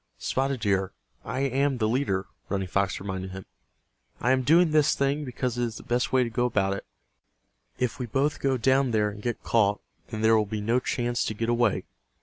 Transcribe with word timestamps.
"Spotted 0.17 0.61
Deer, 0.61 0.93
I 1.23 1.41
am 1.41 1.77
the 1.77 1.87
leader," 1.87 2.25
Running 2.49 2.67
Fox 2.67 2.99
reminded 2.99 3.29
him. 3.29 3.45
"I 4.19 4.31
am 4.31 4.41
doing 4.41 4.71
this 4.71 4.95
thing 4.95 5.23
because 5.25 5.59
it 5.59 5.63
is 5.65 5.77
the 5.77 5.83
best 5.83 6.11
way 6.11 6.23
to 6.23 6.29
go 6.31 6.47
about 6.47 6.73
it. 6.73 6.87
If 7.77 7.99
we 7.99 8.07
both 8.07 8.39
go 8.39 8.57
down 8.57 8.89
there 8.89 9.11
and 9.11 9.21
get 9.21 9.43
caught 9.43 9.79
then 10.07 10.23
there 10.23 10.35
will 10.35 10.47
be 10.47 10.59
no 10.59 10.79
chance 10.79 11.23
to 11.25 11.35
get 11.35 11.49
away. 11.49 11.83